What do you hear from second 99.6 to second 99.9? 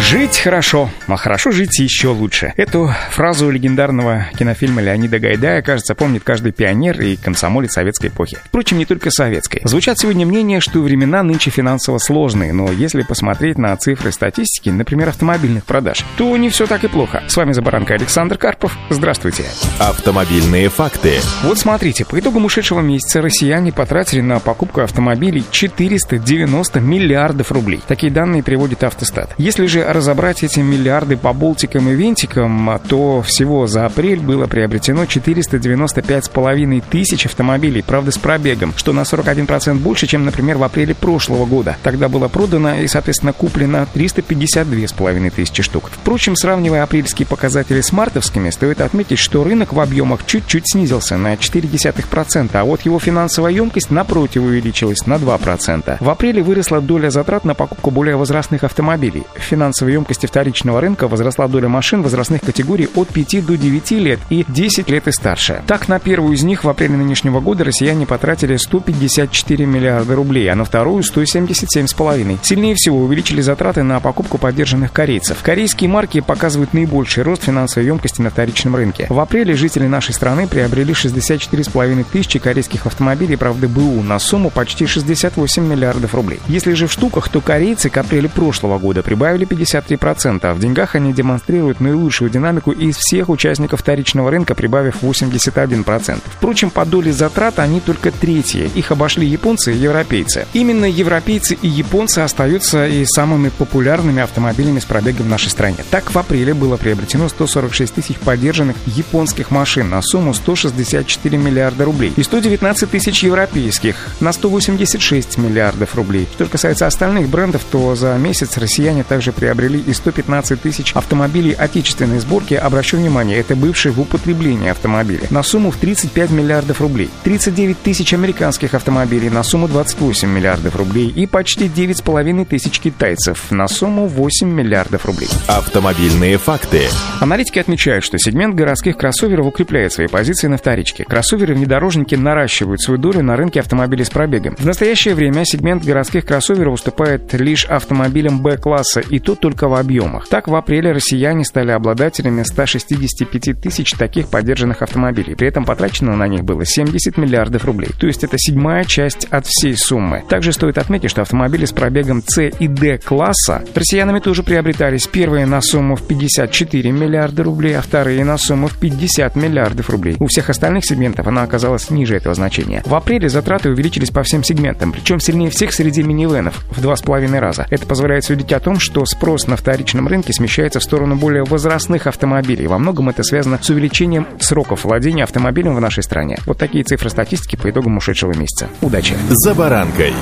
и